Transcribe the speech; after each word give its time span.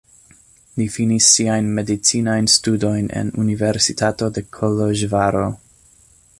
Li 0.79 0.87
finis 0.93 1.27
siajn 1.33 1.67
medicinajn 1.79 2.49
studojn 2.55 3.11
en 3.21 3.31
Universitato 3.45 4.33
de 4.39 4.47
Koloĵvaro. 4.59 5.47